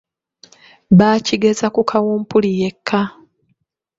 Baakigeza 0.97 1.65
ku 1.75 1.81
Kawumpuli 1.89 2.49
yekka. 2.61 3.01